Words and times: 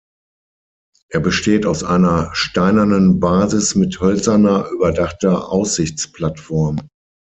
Er 1.11 1.19
besteht 1.19 1.67
aus 1.67 1.83
einer 1.83 2.33
steinernen 2.33 3.19
Basis 3.19 3.75
mit 3.75 3.99
hölzerner, 4.01 4.67
überdachter 4.71 5.51
Aussichtsplattform. 5.51 6.79